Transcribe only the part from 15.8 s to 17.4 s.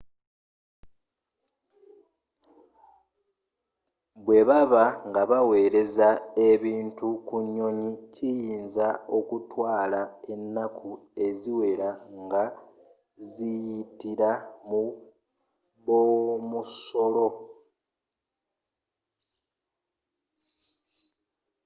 b'omusolo